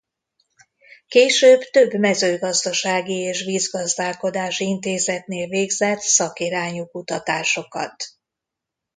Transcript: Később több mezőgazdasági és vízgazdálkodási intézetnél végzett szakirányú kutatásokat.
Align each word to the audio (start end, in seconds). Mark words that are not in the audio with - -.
Később 1.07 1.61
több 1.61 1.93
mezőgazdasági 1.93 3.19
és 3.19 3.41
vízgazdálkodási 3.43 4.65
intézetnél 4.65 5.47
végzett 5.47 5.99
szakirányú 5.99 6.85
kutatásokat. 6.85 8.03